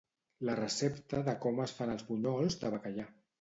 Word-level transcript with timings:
La 0.47 0.53
recepta 0.59 1.19
de 1.27 1.35
com 1.43 1.61
es 1.67 1.75
fan 1.81 1.93
els 1.97 2.07
bunyols 2.09 2.59
de 2.65 2.73
bacallà. 2.79 3.07